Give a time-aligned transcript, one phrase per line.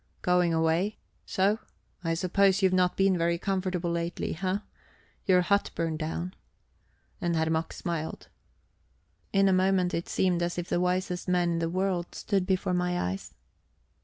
[0.23, 0.97] "Going away?
[1.27, 1.59] So?
[2.03, 4.57] I suppose you've not been very comfortable lately, eh?
[5.27, 6.33] Your hut burned down..."
[7.21, 8.27] And Herr Mack smiled.
[9.31, 12.73] In a moment it seemed as if the wisest man in the world stood before
[12.73, 13.35] my eyes.